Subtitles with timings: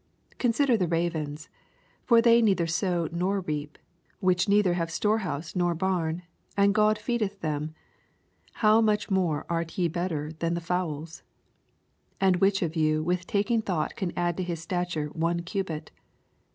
[0.39, 1.47] 24 Consider the ravens;
[2.05, 3.77] for they neither sow nor reap:
[4.19, 6.23] which neither have storehonse nor oarn;
[6.57, 7.75] and God feedeth them:
[8.65, 11.21] how mnch more are ye better than the fowls?
[12.17, 15.91] 26 And which of yon with taking thought can add to his stature one cubit